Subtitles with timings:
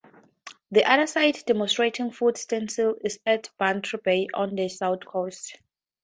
[0.71, 5.59] The other site demonstrating foot stencils is at Bantry Bay on the South Coast.